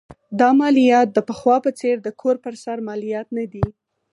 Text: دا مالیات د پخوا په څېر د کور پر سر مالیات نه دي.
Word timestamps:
دا 0.39 0.49
مالیات 0.59 1.07
د 1.13 1.19
پخوا 1.27 1.55
په 1.65 1.71
څېر 1.79 1.95
د 2.03 2.07
کور 2.21 2.35
پر 2.43 2.53
سر 2.63 2.77
مالیات 2.87 3.27
نه 3.37 3.45
دي. 3.51 3.65